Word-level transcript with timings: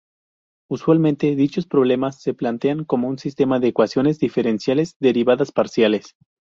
Usualmente 0.67 1.35
dichos 1.35 1.67
problemas 1.67 2.19
se 2.23 2.33
plantean 2.33 2.85
como 2.85 3.07
un 3.07 3.19
sistema 3.19 3.59
de 3.59 3.67
ecuaciones 3.67 4.17
diferenciales 4.17 4.95
derivadas 4.99 5.51
parciales. 5.51 6.15